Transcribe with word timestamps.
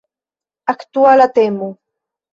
Aktuala 0.73 1.29
temo! 1.37 1.69